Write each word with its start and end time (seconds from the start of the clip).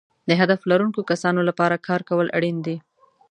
د 0.29 0.31
هدف 0.41 0.59
لرونکو 0.71 1.01
کسانو 1.11 1.41
لپاره 1.49 1.83
کار 1.87 2.01
کول 2.09 2.27
اړین 2.37 2.57
دي. 2.65 2.75